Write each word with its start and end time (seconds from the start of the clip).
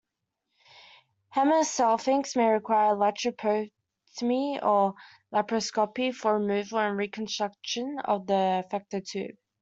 Hematosalpinx 1.35 2.35
may 2.35 2.47
require 2.49 2.95
laprotomy 2.95 4.57
or 4.63 4.95
laparoscopy 5.31 6.11
for 6.11 6.39
removal 6.39 6.79
and 6.79 6.97
reconstruction 6.97 7.99
of 8.03 8.23
affected 8.27 9.05
tube. 9.05 9.37